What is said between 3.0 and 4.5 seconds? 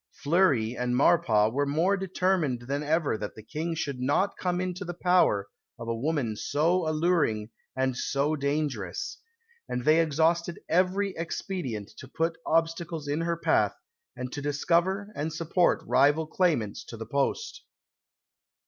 that the King should not